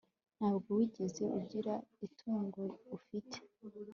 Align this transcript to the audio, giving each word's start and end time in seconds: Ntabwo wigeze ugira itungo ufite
Ntabwo 0.37 0.69
wigeze 0.77 1.23
ugira 1.39 1.73
itungo 2.05 2.63
ufite 2.97 3.37